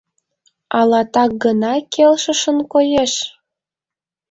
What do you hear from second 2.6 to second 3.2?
коеш.